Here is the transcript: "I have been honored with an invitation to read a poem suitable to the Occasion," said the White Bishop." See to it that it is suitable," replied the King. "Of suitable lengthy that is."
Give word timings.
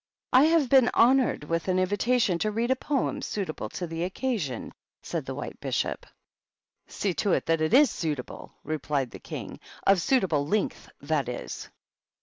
"I 0.33 0.45
have 0.45 0.67
been 0.67 0.89
honored 0.95 1.43
with 1.43 1.67
an 1.67 1.77
invitation 1.77 2.39
to 2.39 2.49
read 2.49 2.71
a 2.71 2.75
poem 2.75 3.21
suitable 3.21 3.69
to 3.69 3.85
the 3.85 4.03
Occasion," 4.03 4.73
said 5.03 5.27
the 5.27 5.35
White 5.35 5.59
Bishop." 5.59 6.07
See 6.87 7.13
to 7.13 7.33
it 7.33 7.45
that 7.45 7.61
it 7.61 7.71
is 7.71 7.91
suitable," 7.91 8.51
replied 8.63 9.11
the 9.11 9.19
King. 9.19 9.59
"Of 9.85 10.01
suitable 10.01 10.47
lengthy 10.47 10.89
that 11.01 11.29
is." 11.29 11.69